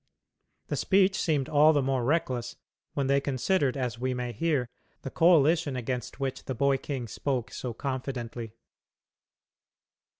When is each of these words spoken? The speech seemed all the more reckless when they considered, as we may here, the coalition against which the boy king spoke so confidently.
The 0.69 0.75
speech 0.75 1.15
seemed 1.15 1.47
all 1.47 1.73
the 1.73 1.81
more 1.83 2.03
reckless 2.03 2.55
when 2.95 3.05
they 3.05 3.21
considered, 3.21 3.77
as 3.77 3.99
we 3.99 4.15
may 4.15 4.31
here, 4.31 4.67
the 5.03 5.11
coalition 5.11 5.75
against 5.75 6.19
which 6.19 6.45
the 6.45 6.55
boy 6.55 6.77
king 6.79 7.07
spoke 7.07 7.51
so 7.51 7.71
confidently. 7.75 8.53